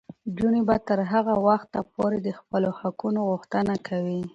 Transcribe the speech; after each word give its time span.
نجونې 0.27 0.61
به 0.67 0.75
تر 0.87 0.99
هغه 1.11 1.33
وخته 1.47 1.79
پورې 1.93 2.17
د 2.21 2.29
خپلو 2.39 2.69
حقونو 2.79 3.19
غوښتنه 3.29 3.73
کوي. 3.87 4.21